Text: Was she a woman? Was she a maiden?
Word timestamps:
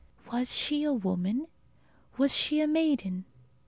Was 0.31 0.55
she 0.57 0.83
a 0.83 0.91
woman? 0.91 1.45
Was 2.17 2.35
she 2.35 2.59
a 2.59 2.65
maiden? 2.65 3.23